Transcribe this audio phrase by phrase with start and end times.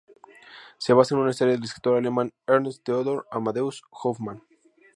[0.79, 4.41] Se basa en una historia del escritor alemán Ernst Theodor Amadeus Hoffmann.